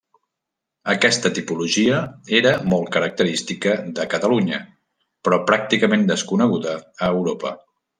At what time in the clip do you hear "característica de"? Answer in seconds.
2.97-4.09